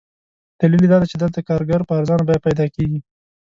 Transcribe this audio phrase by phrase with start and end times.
[0.59, 2.99] دلیل یې دادی چې دلته کارګر په ارزانه بیه پیدا کېږي.